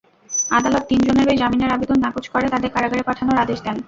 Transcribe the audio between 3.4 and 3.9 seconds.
আদেশ দেন।